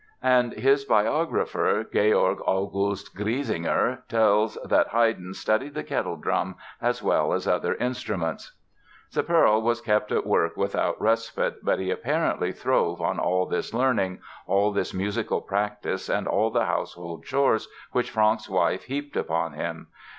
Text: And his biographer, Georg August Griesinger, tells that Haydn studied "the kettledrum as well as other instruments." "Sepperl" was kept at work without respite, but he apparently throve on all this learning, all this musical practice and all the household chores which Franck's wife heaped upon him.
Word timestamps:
And 0.23 0.53
his 0.53 0.83
biographer, 0.83 1.83
Georg 1.93 2.39
August 2.47 3.15
Griesinger, 3.15 3.99
tells 4.09 4.57
that 4.65 4.87
Haydn 4.87 5.35
studied 5.35 5.75
"the 5.75 5.83
kettledrum 5.83 6.55
as 6.81 7.03
well 7.03 7.33
as 7.33 7.47
other 7.47 7.75
instruments." 7.75 8.53
"Sepperl" 9.11 9.61
was 9.61 9.79
kept 9.79 10.11
at 10.11 10.25
work 10.25 10.57
without 10.57 10.99
respite, 10.99 11.63
but 11.63 11.77
he 11.77 11.91
apparently 11.91 12.51
throve 12.51 12.99
on 12.99 13.19
all 13.19 13.45
this 13.45 13.75
learning, 13.75 14.21
all 14.47 14.71
this 14.71 14.91
musical 14.91 15.39
practice 15.39 16.09
and 16.09 16.27
all 16.27 16.49
the 16.49 16.65
household 16.65 17.23
chores 17.23 17.67
which 17.91 18.09
Franck's 18.09 18.49
wife 18.49 18.85
heaped 18.85 19.15
upon 19.15 19.53
him. 19.53 19.85